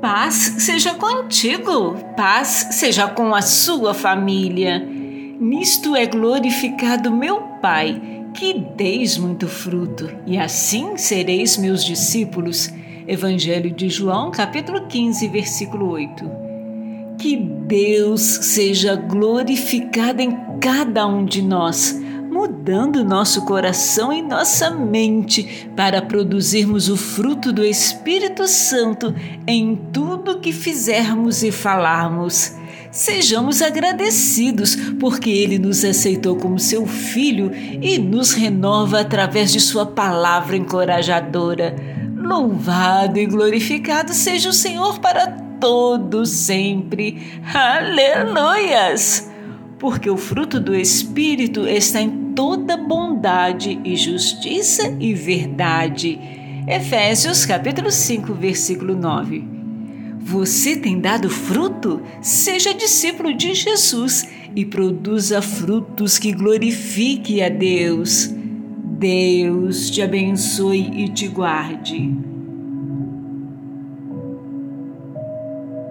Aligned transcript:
Paz 0.00 0.54
seja 0.60 0.94
contigo, 0.94 1.94
paz 2.16 2.68
seja 2.70 3.06
com 3.06 3.34
a 3.34 3.42
sua 3.42 3.92
família. 3.92 4.78
Nisto 4.78 5.94
é 5.94 6.06
glorificado 6.06 7.10
meu 7.10 7.42
Pai, 7.60 8.00
que 8.32 8.54
deis 8.54 9.18
muito 9.18 9.46
fruto, 9.46 10.10
e 10.26 10.38
assim 10.38 10.96
sereis 10.96 11.58
meus 11.58 11.84
discípulos. 11.84 12.72
Evangelho 13.06 13.70
de 13.70 13.90
João, 13.90 14.30
capítulo 14.30 14.86
15, 14.86 15.28
versículo 15.28 15.90
8. 15.90 16.30
Que 17.18 17.36
Deus 17.36 18.22
seja 18.22 18.94
glorificado 18.94 20.22
em 20.22 20.34
cada 20.62 21.06
um 21.06 21.26
de 21.26 21.42
nós 21.42 22.00
mudando 22.40 23.04
nosso 23.04 23.44
coração 23.44 24.10
e 24.10 24.22
nossa 24.22 24.70
mente 24.70 25.68
para 25.76 26.00
produzirmos 26.00 26.88
o 26.88 26.96
fruto 26.96 27.52
do 27.52 27.62
Espírito 27.62 28.48
Santo 28.48 29.14
em 29.46 29.76
tudo 29.92 30.40
que 30.40 30.50
fizermos 30.50 31.42
e 31.42 31.52
falarmos. 31.52 32.54
Sejamos 32.90 33.60
agradecidos 33.60 34.74
porque 34.98 35.28
Ele 35.28 35.58
nos 35.58 35.84
aceitou 35.84 36.34
como 36.34 36.58
seu 36.58 36.86
filho 36.86 37.52
e 37.54 37.98
nos 37.98 38.32
renova 38.32 39.00
através 39.00 39.52
de 39.52 39.60
Sua 39.60 39.84
palavra 39.84 40.56
encorajadora. 40.56 41.76
Louvado 42.16 43.18
e 43.18 43.26
glorificado 43.26 44.14
seja 44.14 44.48
o 44.48 44.54
Senhor 44.54 44.98
para 44.98 45.26
todos 45.60 46.30
sempre. 46.30 47.22
Aleluias! 47.52 49.29
Porque 49.80 50.10
o 50.10 50.16
fruto 50.18 50.60
do 50.60 50.76
Espírito 50.76 51.66
está 51.66 52.02
em 52.02 52.34
toda 52.34 52.76
bondade 52.76 53.80
e 53.82 53.96
justiça 53.96 54.94
e 55.00 55.14
verdade. 55.14 56.20
Efésios 56.68 57.46
capítulo 57.46 57.90
5, 57.90 58.34
versículo 58.34 58.94
9. 58.94 59.42
Você 60.20 60.76
tem 60.76 61.00
dado 61.00 61.30
fruto? 61.30 62.02
Seja 62.20 62.74
discípulo 62.74 63.32
de 63.32 63.54
Jesus 63.54 64.28
e 64.54 64.66
produza 64.66 65.40
frutos 65.40 66.18
que 66.18 66.30
glorifiquem 66.30 67.42
a 67.42 67.48
Deus. 67.48 68.30
Deus 68.98 69.90
te 69.90 70.02
abençoe 70.02 70.90
e 70.94 71.08
te 71.08 71.26
guarde. 71.26 72.29